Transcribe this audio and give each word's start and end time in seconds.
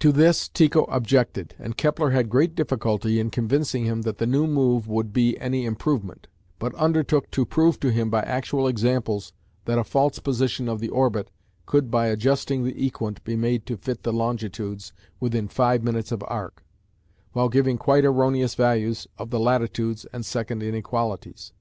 To 0.00 0.10
this 0.10 0.48
Tycho 0.48 0.82
objected, 0.86 1.54
and 1.56 1.76
Kepler 1.76 2.10
had 2.10 2.28
great 2.28 2.56
difficulty 2.56 3.20
in 3.20 3.30
convincing 3.30 3.84
him 3.84 4.02
that 4.02 4.18
the 4.18 4.26
new 4.26 4.48
move 4.48 4.88
would 4.88 5.12
be 5.12 5.38
any 5.38 5.64
improvement, 5.64 6.26
but 6.58 6.74
undertook 6.74 7.30
to 7.30 7.46
prove 7.46 7.78
to 7.78 7.92
him 7.92 8.10
by 8.10 8.22
actual 8.22 8.66
examples 8.66 9.32
that 9.66 9.78
a 9.78 9.84
false 9.84 10.18
position 10.18 10.68
of 10.68 10.80
the 10.80 10.88
orbit 10.88 11.30
could 11.66 11.88
by 11.88 12.08
adjusting 12.08 12.64
the 12.64 12.74
equant 12.84 13.22
be 13.22 13.36
made 13.36 13.64
to 13.66 13.76
fit 13.76 14.02
the 14.02 14.12
longitudes 14.12 14.92
within 15.20 15.46
five 15.46 15.84
minutes 15.84 16.10
of 16.10 16.24
arc, 16.26 16.64
while 17.32 17.48
giving 17.48 17.78
quite 17.78 18.04
erroneous 18.04 18.56
values 18.56 19.06
of 19.18 19.30
the 19.30 19.38
latitudes 19.38 20.04
and 20.12 20.26
second 20.26 20.64
inequalities. 20.64 21.52